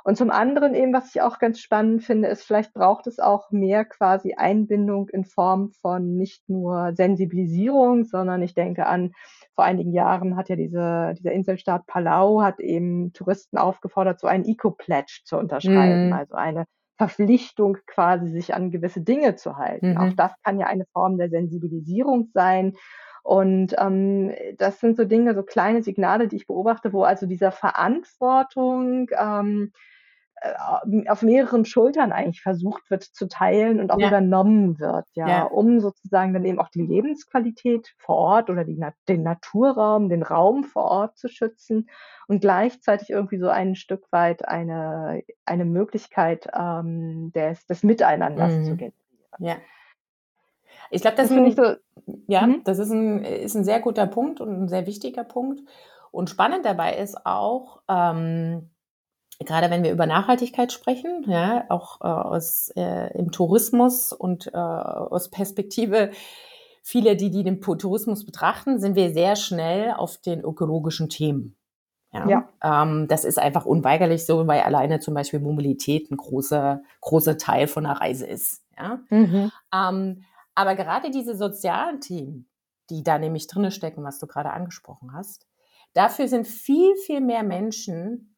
[0.08, 3.52] Und zum anderen eben, was ich auch ganz spannend finde, ist, vielleicht braucht es auch
[3.52, 9.12] mehr quasi Einbindung in Form von nicht nur Sensibilisierung, sondern ich denke an,
[9.54, 14.46] vor einigen Jahren hat ja diese, dieser Inselstaat Palau hat eben Touristen aufgefordert, so einen
[14.46, 16.14] Eco-Pledge zu unterschreiben, mm.
[16.14, 19.92] also eine Verpflichtung quasi, sich an gewisse Dinge zu halten.
[19.92, 19.98] Mhm.
[19.98, 22.76] Auch das kann ja eine Form der Sensibilisierung sein
[23.28, 27.52] und ähm, das sind so Dinge, so kleine Signale, die ich beobachte, wo also dieser
[27.52, 29.74] Verantwortung ähm,
[30.36, 34.08] äh, auf mehreren Schultern eigentlich versucht wird zu teilen und auch ja.
[34.08, 38.80] übernommen wird, ja, ja, um sozusagen dann eben auch die Lebensqualität vor Ort oder die,
[39.10, 41.90] den Naturraum, den Raum vor Ort zu schützen
[42.30, 48.64] und gleichzeitig irgendwie so ein Stück weit eine, eine Möglichkeit ähm, des, des Miteinanders mhm.
[48.64, 48.94] zu generieren.
[49.40, 49.58] Ja.
[50.92, 51.76] Ich glaube, das, das finde ich so.
[52.28, 52.62] Ja, mhm.
[52.64, 55.62] das ist ein, ist ein sehr guter Punkt und ein sehr wichtiger Punkt.
[56.12, 58.70] Und spannend dabei ist auch, ähm,
[59.40, 64.58] gerade wenn wir über Nachhaltigkeit sprechen, ja, auch äh, aus, äh, im Tourismus und äh,
[64.58, 66.12] aus Perspektive
[66.82, 71.58] viele, die, die den Tourismus betrachten, sind wir sehr schnell auf den ökologischen Themen.
[72.14, 72.50] Ja, ja.
[72.84, 77.68] Ähm, das ist einfach unweigerlich so, weil alleine zum Beispiel Mobilität ein großer, großer Teil
[77.68, 78.64] von einer Reise ist.
[78.78, 79.00] Ja?
[79.10, 79.52] Mhm.
[79.74, 80.24] Ähm,
[80.58, 82.50] aber gerade diese sozialen Themen,
[82.90, 85.46] die da nämlich drinne stecken, was du gerade angesprochen hast,
[85.94, 88.36] dafür sind viel, viel mehr Menschen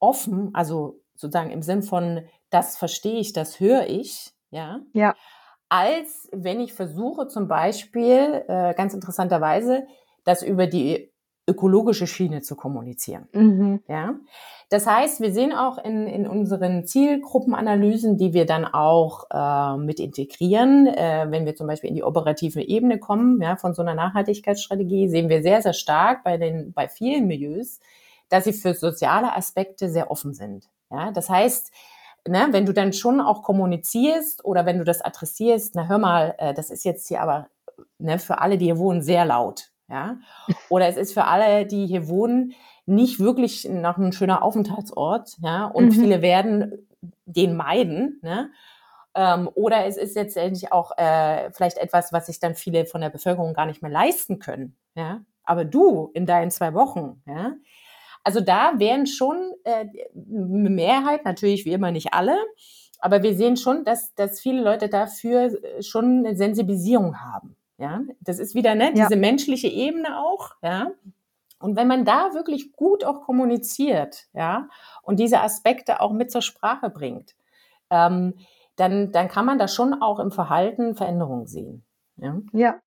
[0.00, 5.14] offen, also sozusagen im Sinn von, das verstehe ich, das höre ich, ja, ja.
[5.68, 9.86] als wenn ich versuche zum Beispiel, äh, ganz interessanterweise,
[10.24, 11.11] das über die
[11.46, 13.28] ökologische Schiene zu kommunizieren.
[13.32, 13.82] Mhm.
[13.88, 14.14] Ja?
[14.70, 20.00] Das heißt, wir sehen auch in, in unseren Zielgruppenanalysen, die wir dann auch äh, mit
[20.00, 23.94] integrieren, äh, wenn wir zum Beispiel in die operative Ebene kommen, ja, von so einer
[23.94, 27.80] Nachhaltigkeitsstrategie, sehen wir sehr, sehr stark bei den, bei vielen Milieus,
[28.28, 30.70] dass sie für soziale Aspekte sehr offen sind.
[30.90, 31.72] Ja, das heißt,
[32.28, 36.34] ne, wenn du dann schon auch kommunizierst oder wenn du das adressierst, na hör mal,
[36.38, 37.48] äh, das ist jetzt hier aber
[37.98, 39.71] ne, für alle, die hier wohnen, sehr laut.
[39.92, 40.16] Ja,
[40.70, 42.54] oder es ist für alle, die hier wohnen,
[42.86, 45.36] nicht wirklich noch ein schöner Aufenthaltsort.
[45.42, 45.92] Ja, und mhm.
[45.92, 46.88] viele werden
[47.26, 48.18] den meiden.
[48.22, 48.50] Ne?
[49.14, 53.10] Ähm, oder es ist letztendlich auch äh, vielleicht etwas, was sich dann viele von der
[53.10, 54.78] Bevölkerung gar nicht mehr leisten können.
[54.94, 57.52] Ja, aber du in deinen zwei Wochen, ja,
[58.24, 62.36] also da wären schon äh, eine Mehrheit, natürlich wie immer nicht alle,
[62.98, 67.56] aber wir sehen schon, dass, dass viele Leute dafür äh, schon eine Sensibilisierung haben.
[67.82, 69.16] Ja, das ist wieder ne, diese ja.
[69.16, 70.52] menschliche Ebene auch.
[70.62, 70.92] Ja,
[71.58, 74.68] und wenn man da wirklich gut auch kommuniziert, ja,
[75.02, 77.34] und diese Aspekte auch mit zur Sprache bringt,
[77.90, 78.34] ähm,
[78.76, 81.84] dann, dann kann man da schon auch im Verhalten Veränderungen sehen.
[82.18, 82.80] Ja, ja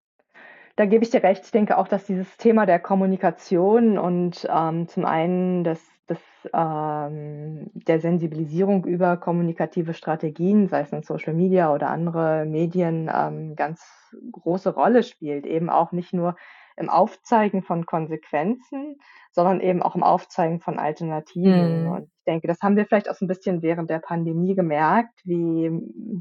[0.77, 1.45] da gebe ich dir recht.
[1.45, 6.19] Ich denke auch, dass dieses Thema der Kommunikation und ähm, zum einen das, das,
[6.53, 13.55] ähm, der Sensibilisierung über kommunikative Strategien, sei es in Social Media oder andere Medien, ähm,
[13.55, 13.85] ganz
[14.33, 15.47] große Rolle spielt.
[15.47, 16.37] Eben auch nicht nur
[16.77, 18.97] im Aufzeigen von Konsequenzen,
[19.31, 21.85] sondern eben auch im Aufzeigen von Alternativen.
[21.85, 21.93] Mhm.
[21.93, 25.21] Und ich denke, das haben wir vielleicht auch so ein bisschen während der Pandemie gemerkt,
[25.25, 25.71] wie,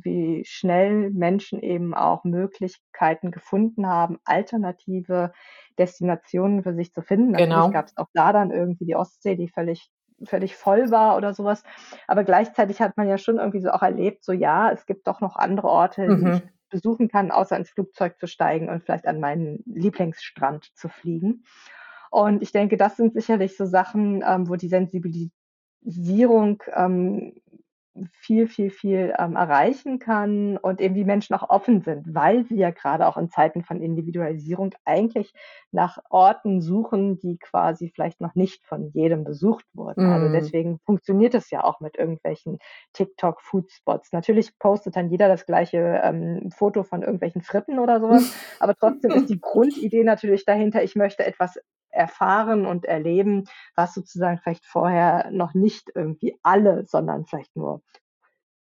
[0.03, 5.31] wie schnell Menschen eben auch Möglichkeiten gefunden haben, alternative
[5.77, 7.33] Destinationen für sich zu finden.
[7.33, 7.55] Genau.
[7.55, 9.89] Natürlich gab es auch da dann irgendwie die Ostsee, die völlig
[10.25, 11.63] völlig voll war oder sowas.
[12.07, 15.19] Aber gleichzeitig hat man ja schon irgendwie so auch erlebt, so ja, es gibt doch
[15.19, 16.25] noch andere Orte, mhm.
[16.25, 20.89] die ich besuchen kann, außer ins Flugzeug zu steigen und vielleicht an meinen Lieblingsstrand zu
[20.89, 21.45] fliegen.
[22.11, 27.33] Und ich denke, das sind sicherlich so Sachen, ähm, wo die Sensibilisierung ähm,
[28.11, 32.55] viel, viel, viel ähm, erreichen kann und eben die Menschen auch offen sind, weil sie
[32.55, 35.33] ja gerade auch in Zeiten von Individualisierung eigentlich
[35.71, 40.05] nach Orten suchen, die quasi vielleicht noch nicht von jedem besucht wurden.
[40.11, 40.23] Also mm.
[40.23, 42.59] Also deswegen funktioniert es ja auch mit irgendwelchen
[42.93, 44.13] TikTok-Foodspots.
[44.13, 49.11] Natürlich postet dann jeder das gleiche ähm, Foto von irgendwelchen Fritten oder sowas, aber trotzdem
[49.11, 51.59] ist die Grundidee natürlich dahinter, ich möchte etwas
[51.93, 57.81] erfahren und erleben, was sozusagen vielleicht vorher noch nicht irgendwie alle, sondern vielleicht nur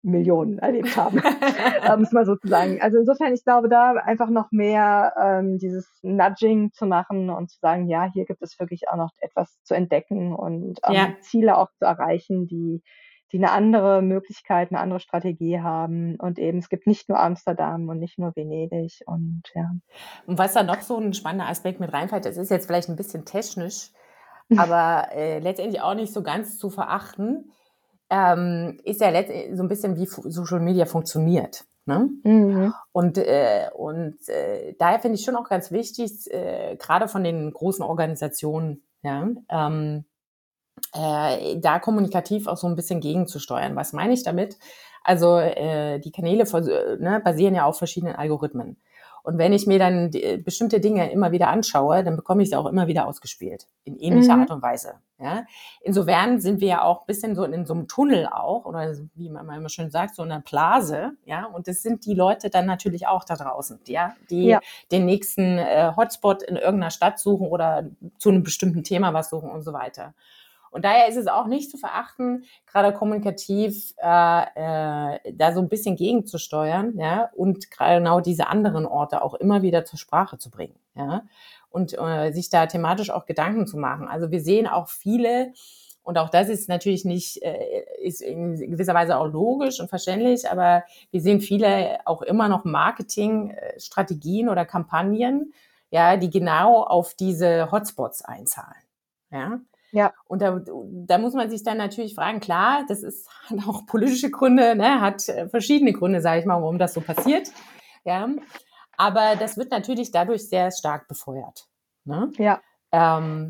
[0.03, 1.18] Millionen erlebt haben,
[1.95, 2.81] um es mal so zu sagen.
[2.83, 7.59] Also insofern, ich glaube, da einfach noch mehr ähm, dieses Nudging zu machen und zu
[7.61, 11.14] sagen, ja, hier gibt es wirklich auch noch etwas zu entdecken und ähm, ja.
[11.21, 12.83] Ziele auch zu erreichen, die
[13.33, 16.16] die eine andere Möglichkeit, eine andere Strategie haben.
[16.16, 19.71] Und eben, es gibt nicht nur Amsterdam und nicht nur Venedig und ja.
[20.27, 22.97] Und was da noch so ein spannender Aspekt mit reinfällt, das ist jetzt vielleicht ein
[22.97, 23.90] bisschen technisch,
[24.57, 27.51] aber äh, letztendlich auch nicht so ganz zu verachten,
[28.11, 31.64] ähm, ist ja letztendlich so ein bisschen, wie Social Media funktioniert.
[31.87, 32.11] Ne?
[32.23, 32.75] Mhm.
[32.92, 37.51] Und, äh, und äh, daher finde ich schon auch ganz wichtig, äh, gerade von den
[37.51, 40.05] großen Organisationen, ja, ähm,
[40.95, 43.77] äh, da kommunikativ auch so ein bisschen gegenzusteuern.
[43.77, 44.59] Was meine ich damit?
[45.05, 46.45] Also äh, die Kanäle
[47.01, 48.77] ne, basieren ja auf verschiedenen Algorithmen.
[49.25, 52.57] Und wenn ich mir dann die, bestimmte Dinge immer wieder anschaue, dann bekomme ich sie
[52.57, 53.69] auch immer wieder ausgespielt.
[53.85, 54.43] In ähnlicher mhm.
[54.43, 54.95] Art und Weise.
[55.21, 55.45] Ja?
[55.81, 59.31] Insofern sind wir ja auch ein bisschen so in so einem Tunnel auch, oder wie
[59.31, 61.13] man immer schön sagt, so einer Blase.
[61.25, 61.47] Ja?
[61.47, 64.15] Und das sind die Leute dann natürlich auch da draußen, ja?
[64.29, 64.61] die ja.
[64.91, 67.85] den nächsten äh, Hotspot in irgendeiner Stadt suchen oder
[68.19, 70.15] zu einem bestimmten Thema was suchen und so weiter.
[70.73, 75.69] Und daher ist es auch nicht zu verachten, gerade kommunikativ äh, äh, da so ein
[75.69, 80.75] bisschen gegenzusteuern, ja, und genau diese anderen Orte auch immer wieder zur Sprache zu bringen,
[80.97, 81.25] ja,
[81.71, 84.09] und äh, sich da thematisch auch Gedanken zu machen.
[84.09, 85.53] Also wir sehen auch viele
[86.03, 90.51] und auch das ist natürlich nicht, äh, ist in gewisser Weise auch logisch und verständlich,
[90.51, 95.53] aber wir sehen viele auch immer noch Marketingstrategien oder Kampagnen,
[95.91, 98.83] ja, die genau auf diese Hotspots einzahlen.
[99.31, 99.61] Ja.
[99.93, 100.13] Ja.
[100.27, 104.31] Und da, da muss man sich dann natürlich fragen, klar, das ist hat auch politische
[104.31, 107.51] Gründe, ne, hat verschiedene Gründe, sage ich mal, warum das so passiert.
[108.05, 108.29] Ja.
[108.97, 111.69] Aber das wird natürlich dadurch sehr stark befeuert.
[112.05, 112.33] Ne?
[112.39, 112.61] Ja.
[112.91, 113.49] Ähm,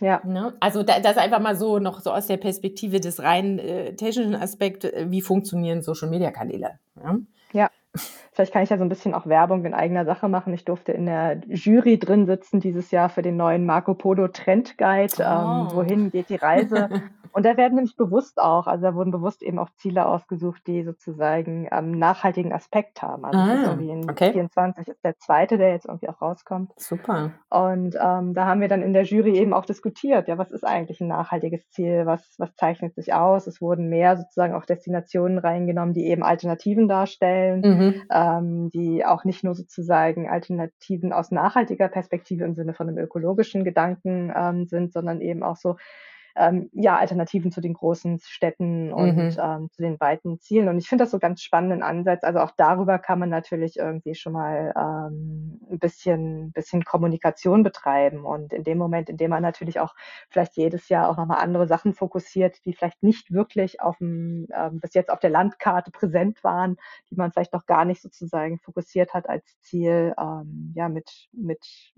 [0.00, 0.20] ja.
[0.24, 0.54] Ne?
[0.60, 4.34] Also da, das einfach mal so noch so aus der Perspektive des rein äh, technischen
[4.34, 6.78] Aspekts, äh, wie funktionieren Social-Media-Kanäle.
[6.96, 7.02] Ja?
[7.04, 7.18] ja.
[8.32, 10.54] Vielleicht kann ich ja so ein bisschen auch Werbung in eigener Sache machen.
[10.54, 14.78] Ich durfte in der Jury drin sitzen dieses Jahr für den neuen Marco Polo Trend
[14.78, 15.14] Guide.
[15.18, 15.22] Oh.
[15.22, 16.88] Ähm, wohin geht die Reise?
[17.32, 20.82] Und da werden nämlich bewusst auch, also da wurden bewusst eben auch Ziele ausgesucht, die
[20.82, 23.24] sozusagen einen ähm, nachhaltigen Aspekt haben.
[23.24, 24.32] Also ah, irgendwie in okay.
[24.32, 26.72] 24 ist der zweite, der jetzt irgendwie auch rauskommt.
[26.76, 27.32] Super.
[27.48, 30.64] Und ähm, da haben wir dann in der Jury eben auch diskutiert, ja, was ist
[30.64, 32.06] eigentlich ein nachhaltiges Ziel?
[32.06, 33.46] Was, was zeichnet sich aus?
[33.46, 38.02] Es wurden mehr sozusagen auch Destinationen reingenommen, die eben Alternativen darstellen, mhm.
[38.10, 43.64] ähm, die auch nicht nur sozusagen Alternativen aus nachhaltiger Perspektive im Sinne von einem ökologischen
[43.64, 45.76] Gedanken ähm, sind, sondern eben auch so
[46.36, 49.36] ähm, ja, Alternativen zu den großen Städten und mhm.
[49.38, 50.68] ähm, zu den weiten Zielen.
[50.68, 52.24] Und ich finde das so ganz spannenden Ansatz.
[52.24, 58.24] Also auch darüber kann man natürlich irgendwie schon mal ähm, ein bisschen, bisschen Kommunikation betreiben.
[58.24, 59.94] Und in dem Moment, in dem man natürlich auch
[60.28, 64.80] vielleicht jedes Jahr auch nochmal andere Sachen fokussiert, die vielleicht nicht wirklich auf dem, ähm,
[64.80, 66.76] bis jetzt auf der Landkarte präsent waren,
[67.10, 71.92] die man vielleicht noch gar nicht sozusagen fokussiert hat als Ziel, ähm, ja, mit, mit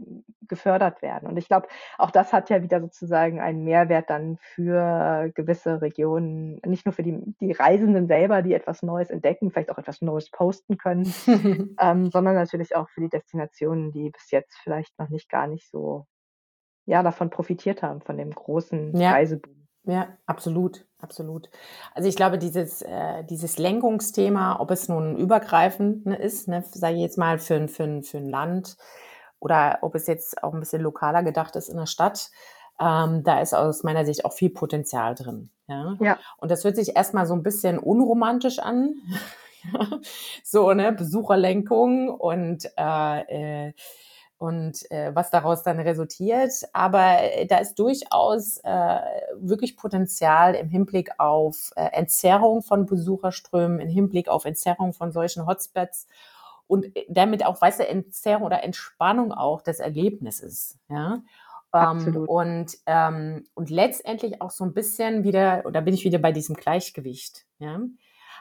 [0.49, 1.29] gefördert werden.
[1.29, 1.69] Und ich glaube,
[1.99, 6.93] auch das hat ja wieder sozusagen einen Mehrwert dann dann für gewisse Regionen, nicht nur
[6.93, 11.13] für die, die Reisenden selber, die etwas Neues entdecken, vielleicht auch etwas Neues posten können,
[11.81, 15.69] ähm, sondern natürlich auch für die Destinationen, die bis jetzt vielleicht noch nicht gar nicht
[15.71, 16.07] so
[16.87, 19.13] ja, davon profitiert haben, von dem großen ja.
[19.13, 19.63] Reiseboom.
[19.85, 21.51] Ja, absolut, absolut.
[21.93, 26.95] Also ich glaube, dieses, äh, dieses Lenkungsthema, ob es nun übergreifend ne, ist, ne, sage
[26.95, 28.77] ich jetzt mal für, für, für ein Land
[29.41, 32.31] oder ob es jetzt auch ein bisschen lokaler gedacht ist in der Stadt,
[32.81, 35.51] ähm, da ist aus meiner Sicht auch viel Potenzial drin.
[35.69, 35.97] Ja?
[36.01, 36.19] ja.
[36.39, 38.95] Und das hört sich erstmal so ein bisschen unromantisch an.
[40.45, 43.73] so, ne, Besucherlenkung und äh, äh,
[44.43, 46.53] und äh, was daraus dann resultiert.
[46.73, 48.99] Aber äh, da ist durchaus äh,
[49.37, 55.47] wirklich Potenzial im Hinblick auf äh, Entzerrung von Besucherströmen, im Hinblick auf Entzerrung von solchen
[55.47, 56.09] Hotspots
[56.67, 60.77] und äh, damit auch, weißt du, Entzerrung oder Entspannung auch des Erlebnisses.
[60.89, 61.23] Ja.
[61.75, 66.33] Ähm, und, ähm, und letztendlich auch so ein bisschen wieder, oder bin ich wieder bei
[66.33, 67.47] diesem Gleichgewicht.
[67.59, 67.81] Ja?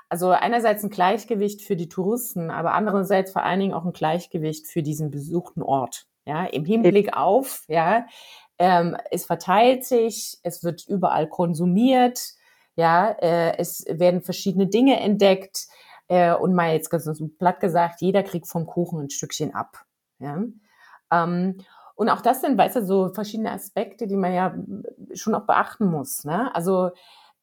[0.10, 4.68] Also einerseits ein Gleichgewicht für die Touristen, aber andererseits vor allen Dingen auch ein Gleichgewicht
[4.68, 6.08] für diesen besuchten Ort.
[6.26, 8.06] Ja, im Hinblick auf, ja,
[8.60, 12.34] ähm, es verteilt sich, es wird überall konsumiert,
[12.76, 15.68] ja, äh, es werden verschiedene Dinge entdeckt
[16.10, 19.84] äh, und mal jetzt ganz platt gesagt, jeder kriegt vom Kuchen ein Stückchen ab.
[20.20, 20.44] Ja.
[21.12, 21.58] Ähm,
[22.02, 24.56] und auch das sind, weißt du, so verschiedene Aspekte, die man ja
[25.14, 26.26] schon auch beachten muss.
[26.26, 26.50] Ne?
[26.56, 26.90] Also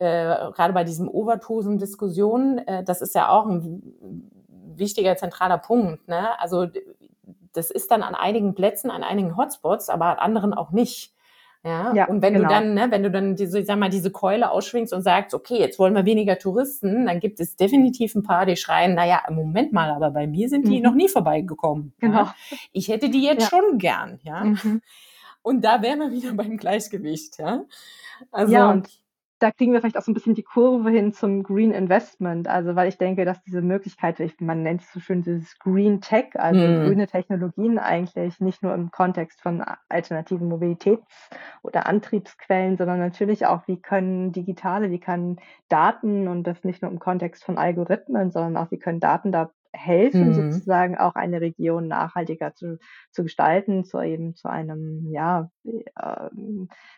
[0.01, 4.29] äh, gerade bei diesem Overtourism-Diskussion, äh, das ist ja auch ein
[4.75, 6.09] wichtiger zentraler Punkt.
[6.09, 6.37] Ne?
[6.40, 6.66] Also
[7.53, 11.14] das ist dann an einigen Plätzen, an einigen Hotspots, aber an anderen auch nicht.
[11.64, 12.49] Ja, ja und wenn genau.
[12.49, 15.35] du dann, ne, wenn du dann diese, ich sag mal, diese Keule ausschwingst und sagst,
[15.35, 19.23] okay, jetzt wollen wir weniger Touristen, dann gibt es definitiv ein paar, die schreien, naja,
[19.31, 20.85] Moment mal, aber bei mir sind die mhm.
[20.85, 21.92] noch nie vorbeigekommen.
[21.99, 22.18] Genau.
[22.18, 22.35] Ja?
[22.73, 23.59] Ich hätte die jetzt ja.
[23.59, 24.44] schon gern, ja.
[24.44, 24.83] Mhm.
[25.42, 27.64] Und da wären wir wieder beim Gleichgewicht, ja.
[28.31, 28.88] Also, ja, und
[29.38, 32.48] da kriegen wir vielleicht auch so ein bisschen die Kurve hin zum Green Investment.
[32.48, 36.27] Also, weil ich denke, dass diese Möglichkeit, man nennt es so schön dieses Green Tech,
[36.35, 36.87] also mm.
[36.87, 41.31] grüne Technologien eigentlich nicht nur im Kontext von alternativen Mobilitäts-
[41.62, 46.90] oder Antriebsquellen, sondern natürlich auch, wie können digitale, wie können Daten und das nicht nur
[46.90, 50.35] im Kontext von Algorithmen, sondern auch, wie können Daten da helfen, mhm.
[50.35, 52.79] sozusagen auch eine Region nachhaltiger zu,
[53.13, 56.31] zu gestalten, zu eben zu einem, ja, äh,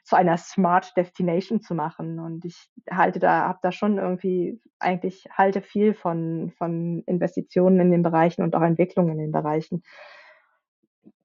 [0.04, 2.18] zu einer Smart Destination zu machen.
[2.18, 7.90] Und ich halte da, habe da schon irgendwie, eigentlich halte viel von, von Investitionen in
[7.90, 9.82] den Bereichen und auch Entwicklungen in den Bereichen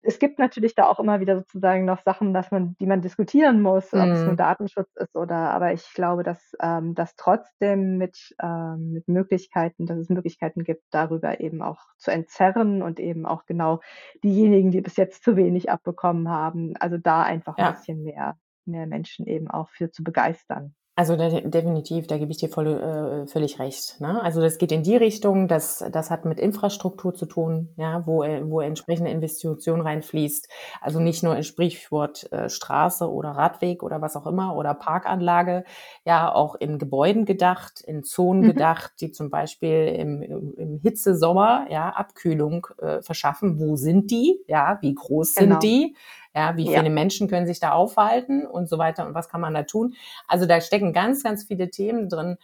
[0.05, 3.61] es gibt natürlich da auch immer wieder sozusagen noch Sachen, dass man, die man diskutieren
[3.61, 4.37] muss, ob es nur mhm.
[4.37, 9.97] Datenschutz ist oder, aber ich glaube, dass ähm, das trotzdem mit, ähm, mit Möglichkeiten, dass
[9.97, 13.81] es Möglichkeiten gibt, darüber eben auch zu entzerren und eben auch genau
[14.23, 17.69] diejenigen, die bis jetzt zu wenig abbekommen haben, also da einfach ja.
[17.69, 18.37] ein bisschen mehr
[18.67, 20.73] mehr Menschen eben auch für zu begeistern.
[20.97, 23.99] Also da, definitiv, da gebe ich dir voll, äh, völlig recht.
[23.99, 24.23] Ne?
[24.23, 28.19] Also das geht in die Richtung, dass das hat mit Infrastruktur zu tun, ja, wo,
[28.19, 30.47] wo entsprechende Investition reinfließt.
[30.79, 35.65] Also nicht nur ein Sprichwort äh, Straße oder Radweg oder was auch immer oder Parkanlage,
[36.05, 38.47] ja, auch in Gebäuden gedacht, in Zonen mhm.
[38.53, 43.59] gedacht, die zum Beispiel im, im Hitzesommer ja Abkühlung äh, verschaffen.
[43.59, 44.39] Wo sind die?
[44.47, 45.59] Ja, wie groß genau.
[45.59, 45.95] sind die?
[46.35, 46.89] Ja, wie viele ja.
[46.89, 49.95] Menschen können sich da aufhalten und so weiter und was kann man da tun?
[50.27, 52.37] Also da stecken ganz, ganz viele Themen drin.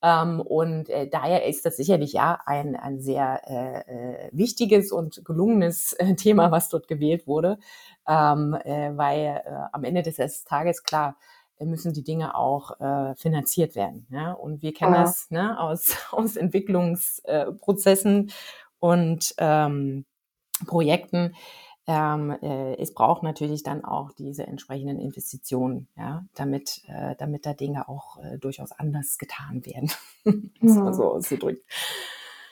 [0.00, 5.24] Ähm, und äh, daher ist das sicherlich ja ein, ein sehr äh, äh wichtiges und
[5.24, 7.58] gelungenes äh, Thema, was dort gewählt wurde,
[8.06, 11.16] ähm, äh, weil äh, am Ende des Tages klar
[11.58, 14.06] müssen die Dinge auch äh, finanziert werden.
[14.10, 14.32] Ja?
[14.32, 15.00] Und wir kennen ja.
[15.02, 18.30] das ne, aus, aus Entwicklungsprozessen
[18.78, 20.04] und ähm,
[20.66, 21.34] Projekten
[21.88, 27.54] ähm, äh, es braucht natürlich dann auch diese entsprechenden Investitionen, ja, damit, äh, damit da
[27.54, 29.90] Dinge auch äh, durchaus anders getan werden.
[30.60, 30.92] das ja.
[30.92, 31.64] so auszudrücken.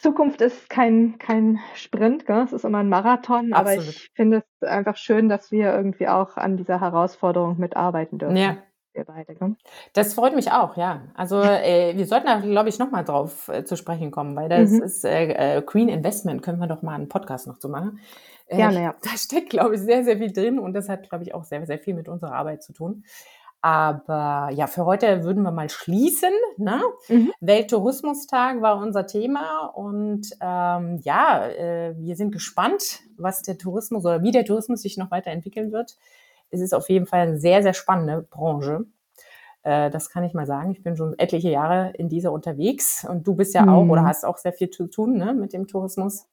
[0.01, 2.45] Zukunft ist kein, kein Sprint, gell?
[2.45, 3.81] es ist immer ein Marathon, Absolut.
[3.81, 8.37] aber ich finde es einfach schön, dass wir irgendwie auch an dieser Herausforderung mitarbeiten dürfen.
[8.37, 8.57] Ja.
[8.97, 9.57] Wir beide, gell?
[9.93, 11.03] Das freut mich auch, ja.
[11.15, 14.71] Also äh, wir sollten da, glaube ich, nochmal drauf äh, zu sprechen kommen, weil das
[14.71, 14.83] mhm.
[14.83, 18.01] ist äh, äh, Green Investment, können wir doch mal einen Podcast noch zu machen.
[18.47, 18.95] Äh, Gerne, ja.
[19.03, 21.67] Da steckt, glaube ich, sehr, sehr viel drin und das hat, glaube ich, auch sehr,
[21.67, 23.05] sehr viel mit unserer Arbeit zu tun.
[23.61, 26.33] Aber ja, für heute würden wir mal schließen.
[26.57, 26.81] Ne?
[27.09, 27.33] Mhm.
[27.41, 34.23] Welttourismustag war unser Thema und ähm, ja, äh, wir sind gespannt, was der Tourismus oder
[34.23, 35.99] wie der Tourismus sich noch weiterentwickeln wird.
[36.51, 38.87] Es ist auf jeden Fall eine sehr, sehr spannende Branche.
[39.63, 40.71] Äh, das kann ich mal sagen.
[40.71, 43.69] Ich bin schon etliche Jahre in dieser unterwegs und du bist ja mhm.
[43.69, 46.29] auch oder hast auch sehr viel zu tun ne, mit dem Tourismus.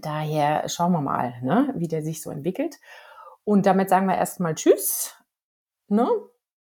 [0.00, 2.78] Daher schauen wir mal, ne, wie der sich so entwickelt.
[3.44, 5.16] Und damit sagen wir erstmal Tschüss.
[5.88, 6.08] Ne?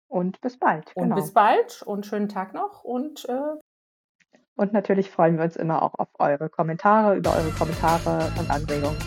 [0.08, 0.96] Und bis bald.
[0.96, 1.16] Und genau.
[1.16, 2.84] bis bald und schönen Tag noch.
[2.84, 3.58] Und, äh,
[4.56, 8.98] und natürlich freuen wir uns immer auch auf eure Kommentare, über eure Kommentare und Anregungen.